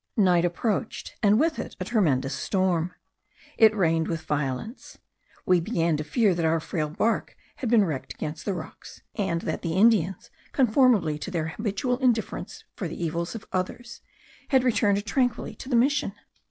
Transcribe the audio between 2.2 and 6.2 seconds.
storm. It rained with violence. We began to